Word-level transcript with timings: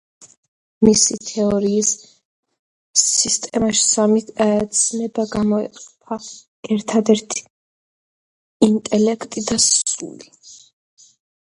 მისი 0.87 1.17
თეორიის 1.31 1.91
სისტემაში 3.01 3.85
სამი 3.89 4.25
ცნება 4.79 5.27
გამოიყოფა: 5.35 6.19
ერთადერთი, 6.79 7.47
ინტელექტი 8.71 9.47
და 9.53 9.63
სული. 9.69 10.35